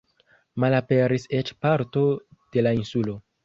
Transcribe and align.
Malaperis 0.63 1.29
eĉ 1.41 1.53
parto 1.67 2.07
de 2.33 2.69
la 2.69 2.77
insulo. 2.83 3.19